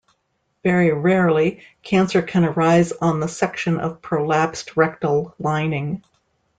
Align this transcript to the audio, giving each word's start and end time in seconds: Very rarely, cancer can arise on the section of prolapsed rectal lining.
Very 0.63 0.91
rarely, 0.91 1.61
cancer 1.83 2.23
can 2.23 2.43
arise 2.43 2.91
on 2.91 3.19
the 3.19 3.27
section 3.27 3.79
of 3.79 4.01
prolapsed 4.01 4.75
rectal 4.75 5.35
lining. 5.37 6.03